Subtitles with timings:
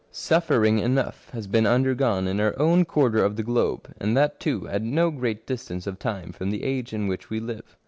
[0.11, 4.39] Suffering enough has been under gone in our own quarter of the globe, and that
[4.39, 7.77] too at no great distance of time from the age in which we live.